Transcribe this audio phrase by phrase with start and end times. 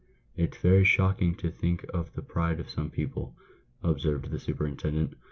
[0.35, 3.35] "It's very shocking to think of the pride of some people,"
[3.83, 5.13] observed the superintendent.